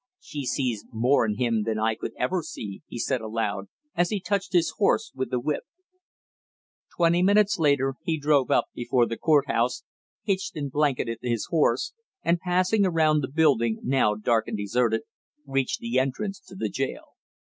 "She 0.19 0.47
sees 0.47 0.83
more 0.91 1.27
in 1.27 1.37
him 1.37 1.61
than 1.61 1.77
I 1.77 1.93
could 1.93 2.13
ever 2.17 2.41
see!" 2.41 2.81
he 2.87 2.97
said 2.97 3.21
aloud, 3.21 3.67
as 3.93 4.09
he 4.09 4.19
touched 4.19 4.51
his 4.51 4.73
horse 4.79 5.11
with 5.13 5.29
the 5.29 5.39
whip. 5.39 5.61
Twenty 6.97 7.21
minutes 7.21 7.59
later 7.59 7.93
he 8.01 8.19
drove 8.19 8.49
up 8.49 8.65
before 8.73 9.05
the 9.05 9.15
court 9.19 9.45
house, 9.47 9.83
hitched 10.23 10.55
and 10.55 10.71
blanketed 10.71 11.19
his 11.21 11.45
horse, 11.51 11.93
and 12.23 12.39
passing 12.39 12.83
around 12.83 13.21
the 13.21 13.29
building, 13.29 13.77
now 13.83 14.15
dark 14.15 14.47
and 14.47 14.57
deserted, 14.57 15.01
reached 15.45 15.81
the 15.81 15.99
entrance 15.99 16.39
to 16.47 16.55
the 16.55 16.67
jail. 16.69 17.09